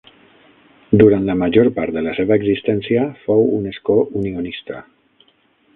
Durant 1.01 1.27
la 1.27 1.35
major 1.41 1.69
part 1.75 1.95
de 1.99 2.03
la 2.07 2.15
seva 2.21 2.37
existència, 2.41 3.05
fou 3.27 3.47
un 3.61 3.69
escó 3.75 3.99
unionista. 4.23 4.81